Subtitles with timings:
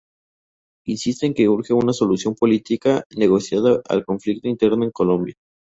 [0.87, 5.35] Insiste en que urge una solución política negociada al conflicto interno en Colombia.